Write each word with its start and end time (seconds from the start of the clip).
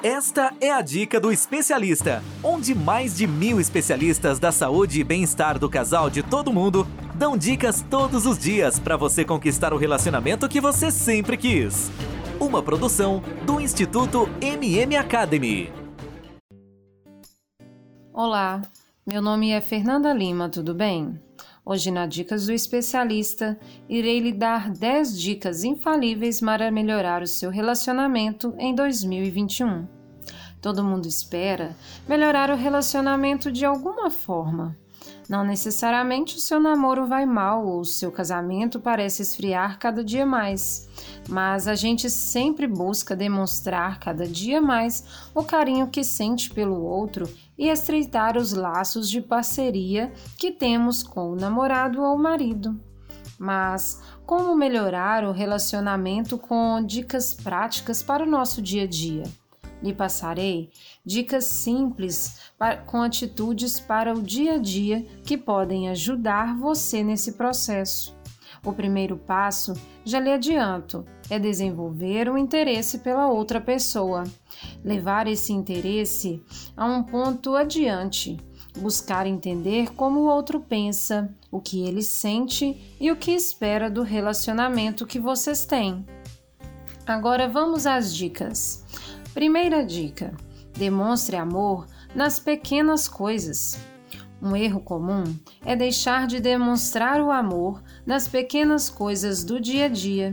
Esta 0.00 0.54
é 0.60 0.70
a 0.70 0.80
dica 0.80 1.18
do 1.18 1.32
especialista, 1.32 2.22
onde 2.40 2.72
mais 2.72 3.16
de 3.16 3.26
mil 3.26 3.58
especialistas 3.58 4.38
da 4.38 4.52
saúde 4.52 5.00
e 5.00 5.02
bem-estar 5.02 5.58
do 5.58 5.68
casal 5.68 6.08
de 6.08 6.22
todo 6.22 6.52
mundo 6.52 6.86
dão 7.16 7.36
dicas 7.36 7.84
todos 7.90 8.24
os 8.24 8.38
dias 8.38 8.78
para 8.78 8.96
você 8.96 9.24
conquistar 9.24 9.72
o 9.72 9.76
relacionamento 9.76 10.48
que 10.48 10.60
você 10.60 10.92
sempre 10.92 11.36
quis. 11.36 11.90
Uma 12.38 12.62
produção 12.62 13.20
do 13.44 13.60
Instituto 13.60 14.28
MM 14.40 14.94
Academy. 14.94 15.72
Olá, 18.12 18.62
meu 19.04 19.20
nome 19.20 19.50
é 19.50 19.60
Fernanda 19.60 20.12
Lima, 20.12 20.48
tudo 20.48 20.76
bem? 20.76 21.20
Hoje, 21.70 21.90
na 21.90 22.06
Dicas 22.06 22.46
do 22.46 22.52
Especialista, 22.54 23.60
irei 23.90 24.20
lhe 24.20 24.32
dar 24.32 24.70
10 24.70 25.20
dicas 25.20 25.64
infalíveis 25.64 26.40
para 26.40 26.70
melhorar 26.70 27.20
o 27.20 27.26
seu 27.26 27.50
relacionamento 27.50 28.54
em 28.56 28.74
2021. 28.74 29.86
Todo 30.62 30.82
mundo 30.82 31.06
espera 31.06 31.76
melhorar 32.08 32.48
o 32.48 32.56
relacionamento 32.56 33.52
de 33.52 33.66
alguma 33.66 34.08
forma. 34.08 34.74
Não 35.28 35.44
necessariamente 35.44 36.36
o 36.36 36.40
seu 36.40 36.58
namoro 36.58 37.06
vai 37.06 37.26
mal 37.26 37.66
ou 37.66 37.80
o 37.80 37.84
seu 37.84 38.10
casamento 38.10 38.80
parece 38.80 39.20
esfriar 39.20 39.78
cada 39.78 40.02
dia 40.02 40.24
mais, 40.24 40.88
mas 41.28 41.68
a 41.68 41.74
gente 41.74 42.08
sempre 42.08 42.66
busca 42.66 43.14
demonstrar 43.14 44.00
cada 44.00 44.26
dia 44.26 44.58
mais 44.62 45.28
o 45.34 45.44
carinho 45.44 45.88
que 45.88 46.02
sente 46.02 46.48
pelo 46.48 46.82
outro 46.82 47.28
e 47.58 47.68
estreitar 47.68 48.38
os 48.38 48.54
laços 48.54 49.10
de 49.10 49.20
parceria 49.20 50.10
que 50.38 50.50
temos 50.50 51.02
com 51.02 51.32
o 51.32 51.36
namorado 51.36 52.00
ou 52.02 52.16
marido. 52.16 52.80
Mas 53.38 54.02
como 54.24 54.56
melhorar 54.56 55.24
o 55.24 55.32
relacionamento 55.32 56.38
com 56.38 56.82
dicas 56.84 57.34
práticas 57.34 58.02
para 58.02 58.24
o 58.24 58.28
nosso 58.28 58.62
dia 58.62 58.84
a 58.84 58.86
dia? 58.86 59.24
Lhe 59.82 59.92
passarei 59.94 60.70
dicas 61.04 61.44
simples 61.44 62.50
com 62.86 63.00
atitudes 63.00 63.78
para 63.78 64.12
o 64.12 64.22
dia 64.22 64.54
a 64.54 64.58
dia 64.58 65.06
que 65.24 65.38
podem 65.38 65.88
ajudar 65.88 66.58
você 66.58 67.02
nesse 67.02 67.32
processo. 67.32 68.16
O 68.64 68.72
primeiro 68.72 69.16
passo, 69.16 69.72
já 70.04 70.18
lhe 70.18 70.32
adianto, 70.32 71.04
é 71.30 71.38
desenvolver 71.38 72.28
o 72.28 72.36
interesse 72.36 72.98
pela 72.98 73.28
outra 73.28 73.60
pessoa, 73.60 74.24
levar 74.84 75.28
esse 75.28 75.52
interesse 75.52 76.42
a 76.76 76.84
um 76.84 77.04
ponto 77.04 77.54
adiante, 77.54 78.36
buscar 78.78 79.26
entender 79.26 79.92
como 79.94 80.20
o 80.20 80.26
outro 80.26 80.60
pensa, 80.60 81.32
o 81.52 81.60
que 81.60 81.86
ele 81.86 82.02
sente 82.02 82.96
e 83.00 83.12
o 83.12 83.16
que 83.16 83.30
espera 83.30 83.88
do 83.88 84.02
relacionamento 84.02 85.06
que 85.06 85.20
vocês 85.20 85.64
têm. 85.64 86.04
Agora 87.06 87.48
vamos 87.48 87.86
às 87.86 88.14
dicas. 88.14 88.84
Primeira 89.34 89.84
dica: 89.84 90.34
demonstre 90.76 91.36
amor 91.36 91.86
nas 92.14 92.38
pequenas 92.38 93.08
coisas. 93.08 93.78
Um 94.40 94.54
erro 94.54 94.80
comum 94.80 95.24
é 95.64 95.74
deixar 95.74 96.26
de 96.26 96.38
demonstrar 96.38 97.20
o 97.20 97.30
amor 97.30 97.82
nas 98.06 98.28
pequenas 98.28 98.88
coisas 98.88 99.42
do 99.42 99.60
dia 99.60 99.86
a 99.86 99.88
dia. 99.88 100.32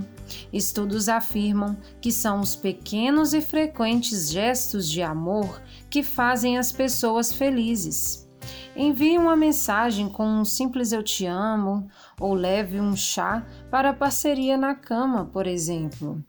Estudos 0.54 1.10
afirmam 1.10 1.76
que 2.00 2.12
são 2.12 2.40
os 2.40 2.56
pequenos 2.56 3.34
e 3.34 3.42
frequentes 3.42 4.30
gestos 4.30 4.88
de 4.90 5.02
amor 5.02 5.60
que 5.90 6.04
fazem 6.04 6.58
as 6.58 6.72
pessoas 6.72 7.34
felizes. 7.34 8.30
Envie 8.76 9.18
uma 9.18 9.36
mensagem 9.36 10.08
com 10.08 10.28
um 10.28 10.46
simples 10.46 10.92
eu 10.92 11.02
te 11.02 11.26
amo 11.26 11.88
ou 12.20 12.34
leve 12.34 12.80
um 12.80 12.96
chá 12.96 13.44
para 13.72 13.90
a 13.90 13.94
parceria 13.94 14.56
na 14.56 14.76
cama, 14.76 15.26
por 15.26 15.48
exemplo. 15.48 16.24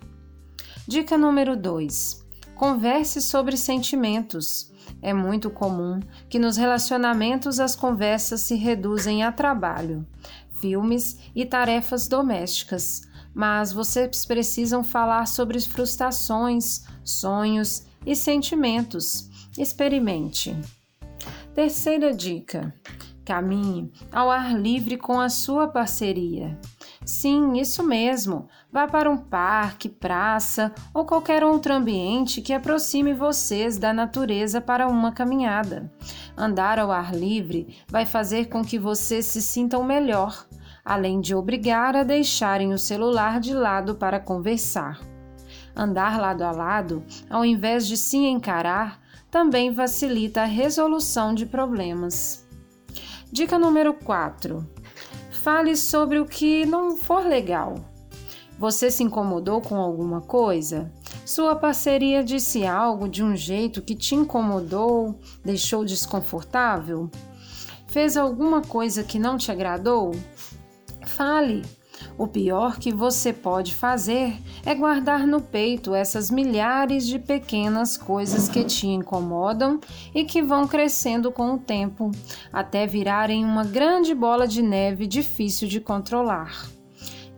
Dica 0.88 1.18
número 1.18 1.56
2: 1.56 2.25
Converse 2.56 3.20
sobre 3.20 3.54
sentimentos. 3.54 4.72
É 5.02 5.12
muito 5.12 5.50
comum 5.50 6.00
que 6.26 6.38
nos 6.38 6.56
relacionamentos 6.56 7.60
as 7.60 7.76
conversas 7.76 8.40
se 8.40 8.54
reduzem 8.54 9.22
a 9.22 9.30
trabalho, 9.30 10.06
filmes 10.58 11.18
e 11.34 11.44
tarefas 11.44 12.08
domésticas, 12.08 13.02
mas 13.34 13.74
vocês 13.74 14.24
precisam 14.24 14.82
falar 14.82 15.26
sobre 15.26 15.60
frustrações, 15.60 16.84
sonhos 17.04 17.84
e 18.06 18.16
sentimentos. 18.16 19.28
Experimente. 19.58 20.56
Terceira 21.54 22.14
dica: 22.14 22.74
caminhe 23.22 23.92
ao 24.10 24.30
ar 24.30 24.58
livre 24.58 24.96
com 24.96 25.20
a 25.20 25.28
sua 25.28 25.68
parceria. 25.68 26.58
Sim, 27.06 27.52
isso 27.52 27.84
mesmo. 27.84 28.48
Vá 28.70 28.88
para 28.88 29.08
um 29.08 29.16
parque, 29.16 29.88
praça 29.88 30.74
ou 30.92 31.04
qualquer 31.04 31.44
outro 31.44 31.72
ambiente 31.72 32.42
que 32.42 32.52
aproxime 32.52 33.14
vocês 33.14 33.78
da 33.78 33.92
natureza 33.92 34.60
para 34.60 34.88
uma 34.88 35.12
caminhada. 35.12 35.88
Andar 36.36 36.80
ao 36.80 36.90
ar 36.90 37.14
livre 37.14 37.78
vai 37.88 38.04
fazer 38.04 38.48
com 38.48 38.64
que 38.64 38.76
vocês 38.76 39.24
se 39.24 39.40
sintam 39.40 39.84
melhor, 39.84 40.48
além 40.84 41.20
de 41.20 41.32
obrigar 41.32 41.94
a 41.94 42.02
deixarem 42.02 42.72
o 42.72 42.78
celular 42.78 43.38
de 43.38 43.54
lado 43.54 43.94
para 43.94 44.18
conversar. 44.18 45.00
Andar 45.76 46.18
lado 46.20 46.42
a 46.42 46.50
lado, 46.50 47.04
ao 47.30 47.44
invés 47.44 47.86
de 47.86 47.96
se 47.96 48.16
encarar, 48.16 49.00
também 49.30 49.72
facilita 49.72 50.42
a 50.42 50.46
resolução 50.46 51.32
de 51.32 51.46
problemas. 51.46 52.44
Dica 53.30 53.56
número 53.56 53.94
4 53.94 54.74
Fale 55.46 55.76
sobre 55.76 56.18
o 56.18 56.26
que 56.26 56.66
não 56.66 56.96
for 56.96 57.24
legal. 57.24 57.76
Você 58.58 58.90
se 58.90 59.04
incomodou 59.04 59.60
com 59.60 59.76
alguma 59.76 60.20
coisa? 60.20 60.90
Sua 61.24 61.54
parceria 61.54 62.24
disse 62.24 62.66
algo 62.66 63.08
de 63.08 63.22
um 63.22 63.36
jeito 63.36 63.80
que 63.80 63.94
te 63.94 64.16
incomodou, 64.16 65.16
deixou 65.44 65.84
desconfortável? 65.84 67.08
Fez 67.86 68.16
alguma 68.16 68.60
coisa 68.60 69.04
que 69.04 69.20
não 69.20 69.38
te 69.38 69.52
agradou? 69.52 70.10
Fale. 71.06 71.62
O 72.18 72.26
pior 72.26 72.78
que 72.78 72.92
você 72.92 73.32
pode 73.32 73.74
fazer 73.74 74.40
é 74.64 74.74
guardar 74.74 75.26
no 75.26 75.40
peito 75.40 75.94
essas 75.94 76.30
milhares 76.30 77.06
de 77.06 77.18
pequenas 77.18 77.96
coisas 77.96 78.48
que 78.48 78.64
te 78.64 78.86
incomodam 78.86 79.80
e 80.14 80.24
que 80.24 80.42
vão 80.42 80.66
crescendo 80.66 81.30
com 81.30 81.54
o 81.54 81.58
tempo, 81.58 82.10
até 82.52 82.86
virarem 82.86 83.44
uma 83.44 83.64
grande 83.64 84.14
bola 84.14 84.46
de 84.46 84.62
neve 84.62 85.06
difícil 85.06 85.68
de 85.68 85.80
controlar. 85.80 86.68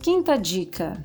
Quinta 0.01 0.37
dica: 0.37 1.05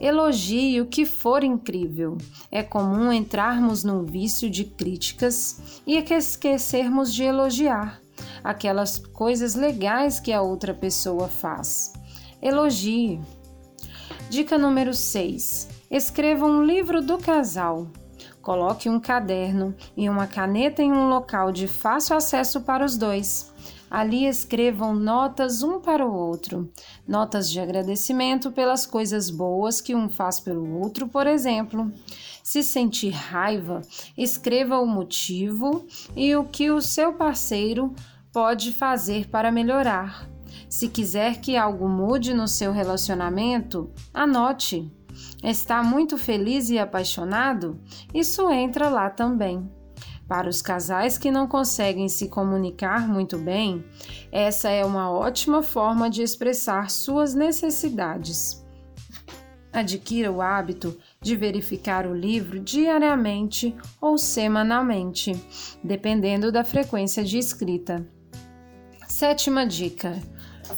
elogie 0.00 0.80
o 0.80 0.86
que 0.86 1.06
for 1.06 1.44
incrível. 1.44 2.18
É 2.50 2.62
comum 2.62 3.12
entrarmos 3.12 3.84
num 3.84 4.04
vício 4.04 4.50
de 4.50 4.64
críticas 4.64 5.80
e 5.86 5.96
esquecermos 5.96 7.14
de 7.14 7.22
elogiar 7.22 8.00
aquelas 8.42 8.98
coisas 8.98 9.54
legais 9.54 10.18
que 10.18 10.32
a 10.32 10.42
outra 10.42 10.74
pessoa 10.74 11.28
faz. 11.28 11.92
Elogie. 12.42 13.20
Dica 14.28 14.58
número 14.58 14.92
6. 14.92 15.68
Escreva 15.88 16.44
um 16.44 16.64
livro 16.64 17.00
do 17.00 17.16
casal. 17.16 17.86
Coloque 18.40 18.88
um 18.88 18.98
caderno 18.98 19.72
e 19.96 20.08
uma 20.08 20.26
caneta 20.26 20.82
em 20.82 20.90
um 20.90 21.08
local 21.08 21.52
de 21.52 21.68
fácil 21.68 22.16
acesso 22.16 22.62
para 22.62 22.84
os 22.84 22.96
dois. 22.96 23.52
Ali 23.88 24.26
escrevam 24.26 24.92
notas 24.92 25.62
um 25.62 25.78
para 25.78 26.04
o 26.04 26.12
outro, 26.12 26.68
notas 27.06 27.48
de 27.48 27.60
agradecimento 27.60 28.50
pelas 28.50 28.86
coisas 28.86 29.30
boas 29.30 29.80
que 29.80 29.94
um 29.94 30.08
faz 30.08 30.40
pelo 30.40 30.80
outro, 30.80 31.06
por 31.06 31.28
exemplo. 31.28 31.92
Se 32.42 32.64
sentir 32.64 33.10
raiva, 33.10 33.82
escreva 34.18 34.80
o 34.80 34.86
motivo 34.86 35.86
e 36.16 36.34
o 36.34 36.42
que 36.42 36.72
o 36.72 36.80
seu 36.80 37.12
parceiro 37.12 37.94
pode 38.32 38.72
fazer 38.72 39.28
para 39.28 39.52
melhorar. 39.52 40.31
Se 40.68 40.88
quiser 40.88 41.40
que 41.40 41.56
algo 41.56 41.88
mude 41.88 42.34
no 42.34 42.48
seu 42.48 42.72
relacionamento, 42.72 43.90
anote. 44.12 44.90
Está 45.42 45.82
muito 45.82 46.16
feliz 46.16 46.70
e 46.70 46.78
apaixonado? 46.78 47.80
Isso 48.14 48.50
entra 48.50 48.88
lá 48.88 49.10
também. 49.10 49.70
Para 50.28 50.48
os 50.48 50.62
casais 50.62 51.18
que 51.18 51.30
não 51.30 51.46
conseguem 51.46 52.08
se 52.08 52.28
comunicar 52.28 53.06
muito 53.06 53.36
bem, 53.36 53.84
essa 54.30 54.70
é 54.70 54.84
uma 54.84 55.10
ótima 55.10 55.62
forma 55.62 56.08
de 56.08 56.22
expressar 56.22 56.90
suas 56.90 57.34
necessidades. 57.34 58.64
Adquira 59.72 60.30
o 60.30 60.42
hábito 60.42 60.98
de 61.20 61.34
verificar 61.34 62.06
o 62.06 62.14
livro 62.14 62.60
diariamente 62.60 63.74
ou 64.00 64.18
semanalmente, 64.18 65.34
dependendo 65.82 66.52
da 66.52 66.62
frequência 66.62 67.24
de 67.24 67.38
escrita. 67.38 68.06
Sétima 69.08 69.66
dica: 69.66 70.18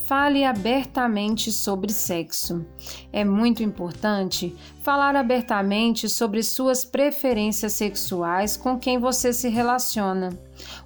Fale 0.05 0.45
abertamente 0.45 1.51
sobre 1.51 1.93
sexo. 1.93 2.65
É 3.13 3.25
muito 3.25 3.63
importante 3.63 4.55
falar 4.83 5.17
abertamente 5.17 6.09
sobre 6.09 6.43
suas 6.43 6.85
preferências 6.85 7.73
sexuais 7.73 8.57
com 8.57 8.79
quem 8.79 8.99
você 8.99 9.33
se 9.33 9.49
relaciona. 9.49 10.31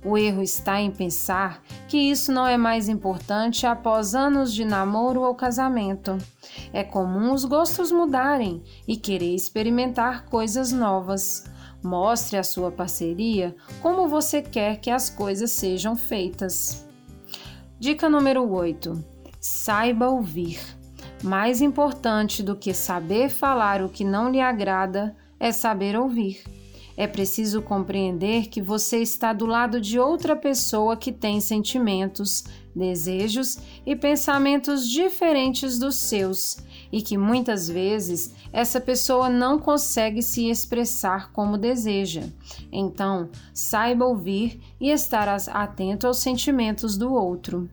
O 0.05 0.17
erro 0.17 0.43
está 0.43 0.81
em 0.81 0.91
pensar 0.91 1.63
que 1.89 1.97
isso 1.97 2.33
não 2.33 2.47
é 2.47 2.57
mais 2.57 2.89
importante 2.89 3.67
após 3.67 4.15
anos 4.15 4.55
de 4.55 4.65
namoro 4.65 5.23
ou 5.23 5.35
casamento. 5.35 6.17
É 6.73 6.85
comum 6.85 7.33
os 7.33 7.45
gostos 7.45 7.91
mudarem 7.91 8.63
e 8.87 8.97
querer 8.97 9.35
experimentar 9.35 10.27
coisas 10.27 10.73
novas. 10.73 11.45
Mostre 11.83 12.37
à 12.37 12.43
sua 12.43 12.71
parceria 12.73 13.55
como 13.81 14.09
você 14.09 14.43
quer 14.43 14.81
que 14.81 14.91
as 14.91 15.09
coisas 15.11 15.53
sejam 15.53 15.97
feitas. 15.97 16.88
Dica 17.81 18.09
número 18.09 18.51
8: 18.51 19.05
saiba 19.41 20.09
ouvir. 20.09 20.59
Mais 21.23 21.63
importante 21.63 22.43
do 22.43 22.57
que 22.57 22.75
saber 22.75 23.29
falar 23.29 23.83
o 23.83 23.89
que 23.89 24.03
não 24.03 24.31
lhe 24.31 24.41
agrada 24.41 25.17
é 25.39 25.53
saber 25.53 25.97
ouvir. 25.97 26.43
É 26.97 27.07
preciso 27.07 27.63
compreender 27.63 28.49
que 28.49 28.61
você 28.61 28.99
está 28.99 29.33
do 29.33 29.47
lado 29.47 29.81
de 29.81 29.97
outra 29.97 30.35
pessoa 30.35 30.97
que 30.97 31.13
tem 31.13 31.41
sentimentos, 31.41 32.45
desejos 32.75 33.59
e 33.87 33.95
pensamentos 33.95 34.89
diferentes 34.89 35.79
dos 35.79 35.95
seus 35.95 36.59
e 36.91 37.03
que 37.03 37.19
muitas 37.19 37.69
vezes 37.69 38.35
essa 38.53 38.81
pessoa 38.81 39.29
não 39.29 39.59
consegue 39.59 40.23
se 40.23 40.49
expressar 40.49 41.33
como 41.33 41.59
deseja. 41.59 42.25
Então, 42.73 43.29
saiba 43.53 44.05
ouvir 44.05 44.61
e 44.81 44.91
estar 44.91 45.29
atento 45.29 46.07
aos 46.07 46.19
sentimentos 46.19 46.97
do 46.97 47.13
outro. 47.13 47.69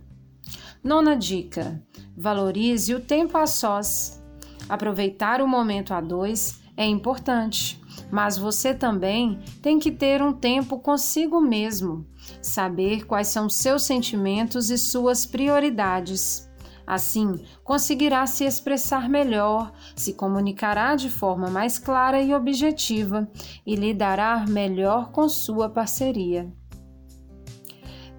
Nona 0.84 1.16
dica: 1.16 1.82
valorize 2.16 2.94
o 2.94 3.00
tempo 3.00 3.38
a 3.38 3.48
sós. 3.48 4.22
Aproveitar 4.68 5.42
o 5.42 5.48
momento 5.48 5.94
a 5.94 6.02
dois 6.02 6.60
é 6.76 6.86
importante 6.86 7.80
mas 8.12 8.38
você 8.38 8.74
também 8.74 9.40
tem 9.62 9.80
que 9.80 9.92
ter 9.92 10.22
um 10.22 10.34
tempo 10.34 10.80
consigo 10.80 11.40
mesmo, 11.42 12.06
saber 12.42 13.06
quais 13.06 13.28
são 13.28 13.50
seus 13.50 13.84
sentimentos 13.84 14.70
e 14.70 14.78
suas 14.78 15.26
prioridades. 15.26 16.50
Assim, 16.88 17.40
conseguirá 17.64 18.28
se 18.28 18.46
expressar 18.46 19.10
melhor, 19.10 19.72
se 19.96 20.14
comunicará 20.14 20.96
de 20.96 21.10
forma 21.10 21.50
mais 21.50 21.80
clara 21.80 22.22
e 22.22 22.34
objetiva 22.34 23.28
e 23.66 23.76
lidará 23.76 24.46
melhor 24.48 25.12
com 25.12 25.28
sua 25.28 25.68
parceria. 25.70 26.52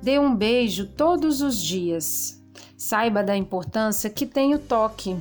Dê 0.03 0.19
um 0.19 0.35
beijo 0.35 0.87
todos 0.87 1.41
os 1.41 1.61
dias. 1.61 2.43
Saiba 2.77 3.23
da 3.23 3.37
importância 3.37 4.11
que 4.11 4.27
tem 4.27 4.55
o 4.55 4.59
toque. 4.59 5.17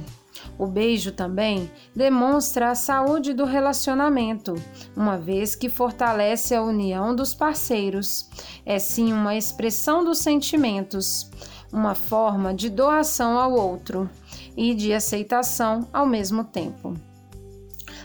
O 0.57 0.67
beijo 0.67 1.11
também 1.11 1.69
demonstra 1.95 2.71
a 2.71 2.75
saúde 2.75 3.33
do 3.33 3.45
relacionamento, 3.45 4.53
uma 4.95 5.17
vez 5.17 5.55
que 5.55 5.69
fortalece 5.69 6.55
a 6.55 6.61
união 6.61 7.15
dos 7.15 7.33
parceiros. 7.33 8.29
É 8.65 8.79
sim 8.79 9.11
uma 9.11 9.35
expressão 9.35 10.03
dos 10.03 10.19
sentimentos, 10.19 11.29
uma 11.75 11.93
forma 11.93 12.53
de 12.53 12.69
doação 12.69 13.37
ao 13.37 13.51
outro 13.51 14.09
e 14.55 14.73
de 14.73 14.93
aceitação 14.93 15.87
ao 15.91 16.05
mesmo 16.05 16.45
tempo. 16.45 16.93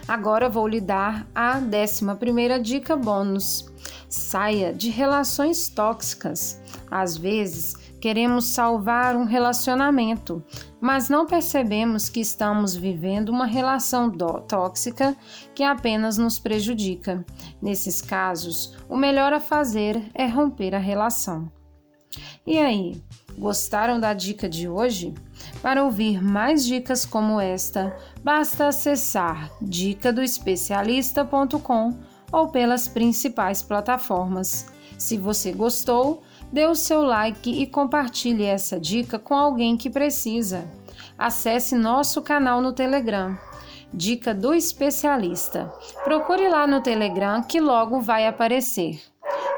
Agora 0.07 0.49
vou 0.49 0.67
lhe 0.67 0.81
dar 0.81 1.25
a 1.33 1.57
11 1.57 2.61
dica 2.61 2.95
bônus. 2.97 3.71
Saia 4.09 4.73
de 4.73 4.89
relações 4.89 5.69
tóxicas. 5.69 6.61
Às 6.91 7.15
vezes, 7.15 7.75
Queremos 8.01 8.47
salvar 8.47 9.15
um 9.15 9.25
relacionamento, 9.25 10.43
mas 10.81 11.07
não 11.07 11.27
percebemos 11.27 12.09
que 12.09 12.19
estamos 12.19 12.75
vivendo 12.75 13.29
uma 13.29 13.45
relação 13.45 14.09
tóxica 14.09 15.15
que 15.53 15.61
apenas 15.63 16.17
nos 16.17 16.39
prejudica. 16.39 17.23
Nesses 17.61 18.01
casos, 18.01 18.75
o 18.89 18.97
melhor 18.97 19.31
a 19.33 19.39
fazer 19.39 20.03
é 20.15 20.25
romper 20.25 20.73
a 20.73 20.79
relação. 20.79 21.51
E 22.43 22.57
aí, 22.57 22.99
gostaram 23.41 23.99
da 23.99 24.13
dica 24.13 24.47
de 24.47 24.69
hoje? 24.69 25.15
Para 25.63 25.83
ouvir 25.83 26.23
mais 26.23 26.63
dicas 26.63 27.07
como 27.07 27.41
esta, 27.41 27.97
basta 28.23 28.67
acessar 28.67 29.49
dicadoespecialista.com 29.59 31.95
ou 32.31 32.49
pelas 32.49 32.87
principais 32.87 33.63
plataformas. 33.63 34.71
Se 34.95 35.17
você 35.17 35.51
gostou, 35.51 36.21
dê 36.51 36.67
o 36.67 36.75
seu 36.75 37.01
like 37.01 37.49
e 37.49 37.65
compartilhe 37.65 38.45
essa 38.45 38.79
dica 38.79 39.17
com 39.17 39.33
alguém 39.33 39.75
que 39.75 39.89
precisa. 39.89 40.69
Acesse 41.17 41.75
nosso 41.75 42.21
canal 42.21 42.61
no 42.61 42.73
Telegram. 42.73 43.35
Dica 43.91 44.35
do 44.35 44.53
especialista. 44.53 45.73
Procure 46.03 46.47
lá 46.47 46.67
no 46.67 46.79
Telegram 46.79 47.41
que 47.41 47.59
logo 47.59 47.99
vai 47.99 48.27
aparecer. 48.27 49.10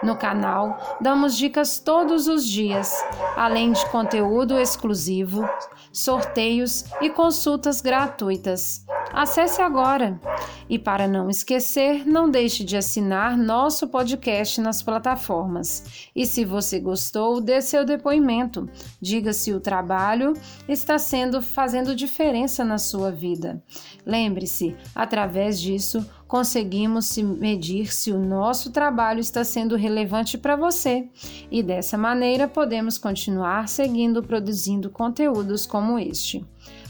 No 0.04 0.18
canal, 0.18 0.98
damos 1.00 1.38
dicas 1.38 1.80
todos 1.80 2.28
os 2.28 2.46
dias, 2.46 2.94
além 3.38 3.72
de 3.72 3.86
conteúdo 3.90 4.60
exclusivo, 4.60 5.48
sorteios 5.94 6.84
e 7.02 7.10
consultas 7.10 7.80
gratuitas. 7.80 8.86
Acesse 9.14 9.62
agora! 9.62 10.20
E 10.68 10.80
para 10.80 11.08
não 11.08 11.30
esquecer, 11.30 12.06
não 12.06 12.30
deixe 12.30 12.64
de 12.64 12.76
assinar 12.76 13.38
nosso 13.38 13.88
podcast 13.88 14.60
nas 14.60 14.82
plataformas. 14.82 16.10
E 16.16 16.26
se 16.26 16.44
você 16.44 16.80
gostou, 16.80 17.40
dê 17.40 17.62
seu 17.62 17.86
depoimento. 17.86 18.68
Diga 19.00 19.32
se 19.32 19.54
o 19.54 19.60
trabalho 19.60 20.34
está 20.68 20.98
sendo 20.98 21.42
fazendo 21.42 21.96
diferença 21.96 22.66
na 22.66 22.80
sua 22.80 23.12
vida. 23.12 23.64
Lembre-se, 24.04 24.76
através 24.96 25.62
disso, 25.62 26.04
conseguimos 26.34 27.06
se 27.06 27.22
medir 27.22 27.94
se 27.94 28.12
o 28.12 28.18
nosso 28.18 28.72
trabalho 28.72 29.20
está 29.20 29.44
sendo 29.44 29.76
relevante 29.76 30.36
para 30.36 30.56
você 30.56 31.08
e 31.52 31.62
dessa 31.62 31.96
maneira 31.96 32.48
podemos 32.48 32.98
continuar 32.98 33.70
seguindo 33.70 34.24
produzindo 34.24 34.90
conteúdos 34.90 35.68
como 35.68 36.00
este. 36.00 36.44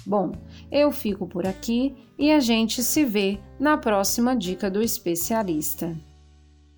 Bom, 0.05 0.31
eu 0.71 0.93
fico 0.93 1.27
por 1.27 1.45
aqui 1.45 1.93
e 2.17 2.31
a 2.31 2.39
gente 2.39 2.81
se 2.81 3.03
vê 3.03 3.37
na 3.59 3.75
próxima 3.75 4.33
dica 4.33 4.71
do 4.71 4.81
especialista. 4.81 5.93